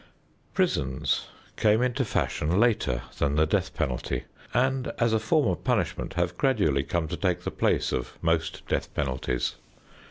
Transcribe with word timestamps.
Prisons 0.55 1.27
came 1.57 1.83
into 1.83 2.03
fashion 2.03 2.59
later 2.59 3.03
than 3.19 3.35
the 3.35 3.45
death 3.45 3.75
penalty, 3.75 4.23
and 4.51 4.87
as 4.97 5.13
a 5.13 5.19
form 5.19 5.47
of 5.47 5.63
punishment 5.63 6.15
have 6.15 6.35
gradually 6.39 6.81
come 6.81 7.07
to 7.07 7.15
take 7.15 7.41
the 7.43 7.51
place 7.51 7.91
of 7.91 8.17
most 8.19 8.65
death 8.67 8.91
penalties. 8.95 9.57